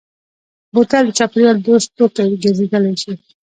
[0.73, 3.13] بوتل د چاپېریال دوست توکی ګرځېدای شي.